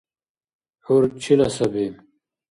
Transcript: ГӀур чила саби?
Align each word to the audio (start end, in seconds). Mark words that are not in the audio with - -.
ГӀур 0.83 1.03
чила 1.21 1.47
саби? 1.55 1.85